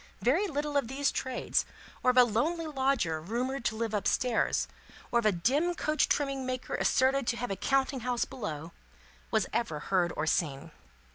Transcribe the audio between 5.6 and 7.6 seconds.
coach trimming maker asserted to have a